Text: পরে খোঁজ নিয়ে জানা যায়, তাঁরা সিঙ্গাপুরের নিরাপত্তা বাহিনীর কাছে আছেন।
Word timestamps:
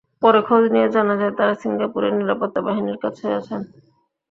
পরে 0.21 0.39
খোঁজ 0.47 0.63
নিয়ে 0.73 0.87
জানা 0.95 1.15
যায়, 1.17 1.33
তাঁরা 1.37 1.55
সিঙ্গাপুরের 1.61 2.13
নিরাপত্তা 2.19 2.59
বাহিনীর 2.67 2.97
কাছে 3.03 3.25
আছেন। 3.39 3.61